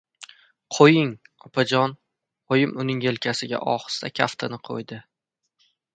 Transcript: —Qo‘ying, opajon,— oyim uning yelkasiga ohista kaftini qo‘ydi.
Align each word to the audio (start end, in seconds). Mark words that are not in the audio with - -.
—Qo‘ying, 0.75 1.09
opajon,— 1.49 1.93
oyim 2.57 2.73
uning 2.85 3.03
yelkasiga 3.09 3.61
ohista 3.75 4.11
kaftini 4.21 4.63
qo‘ydi. 4.71 4.99